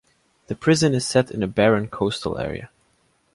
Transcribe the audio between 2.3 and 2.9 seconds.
area.